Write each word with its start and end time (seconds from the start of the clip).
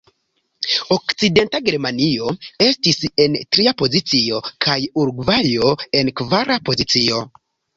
Okcidenta 0.95 1.59
Germanio 1.67 2.31
estis 2.69 2.99
en 3.25 3.37
tria 3.57 3.75
pozicio, 3.83 4.41
kaj 4.67 4.79
Urugvajo 5.03 5.71
en 6.01 6.11
kvara 6.23 6.61
pozicio. 6.71 7.25